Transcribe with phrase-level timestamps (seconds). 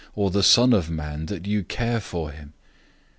[0.15, 2.53] Or the son of man, that you care for him?